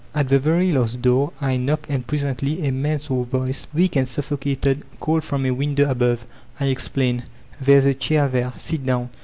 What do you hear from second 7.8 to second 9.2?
a chair there; sit down.